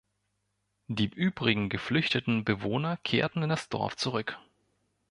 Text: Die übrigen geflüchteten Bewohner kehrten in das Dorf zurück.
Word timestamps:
Die 0.87 1.13
übrigen 1.13 1.69
geflüchteten 1.69 2.43
Bewohner 2.43 2.97
kehrten 2.97 3.43
in 3.43 3.49
das 3.49 3.69
Dorf 3.69 3.95
zurück. 3.97 4.35